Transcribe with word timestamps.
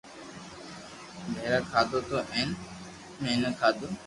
پآزا 1.31 1.55
کاڌو 1.71 1.99
تو 2.07 2.17
ھين 2.31 2.49
ميٺو 3.21 3.51
کادو 3.59 3.87